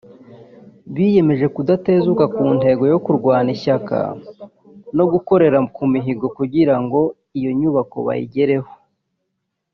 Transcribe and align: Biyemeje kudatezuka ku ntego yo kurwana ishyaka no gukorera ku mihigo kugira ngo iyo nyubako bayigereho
Biyemeje 0.93 1.45
kudatezuka 1.55 2.23
ku 2.35 2.43
ntego 2.57 2.83
yo 2.91 2.97
kurwana 3.05 3.49
ishyaka 3.55 3.97
no 4.97 5.05
gukorera 5.11 5.57
ku 5.75 5.83
mihigo 5.93 6.25
kugira 6.37 6.75
ngo 6.83 7.01
iyo 7.39 7.51
nyubako 7.59 7.97
bayigereho 8.07 8.71